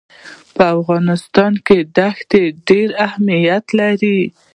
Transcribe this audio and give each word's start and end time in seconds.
په 0.55 0.63
افغانستان 0.79 1.53
کې 1.65 1.77
دښتې 1.97 2.43
ډېر 2.67 2.89
اهمیت 3.07 3.65
لري. 3.79 4.19